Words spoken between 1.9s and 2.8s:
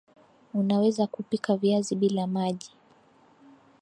bila maji